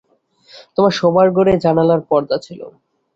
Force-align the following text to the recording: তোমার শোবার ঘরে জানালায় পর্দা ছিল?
তোমার 0.75 0.93
শোবার 0.99 1.27
ঘরে 1.31 1.53
জানালায় 1.65 2.03
পর্দা 2.09 2.37
ছিল? 2.45 2.61